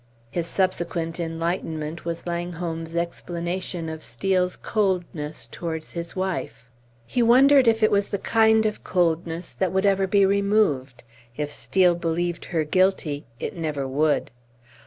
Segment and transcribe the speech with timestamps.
[0.31, 6.67] His subsequent enlightenment was Langholm's explanation of Steel's coldness towards his wife.
[7.05, 11.03] He wondered if it was the kind of coldness that would ever be removed;
[11.37, 14.31] if Steel believed her guilty, it never would.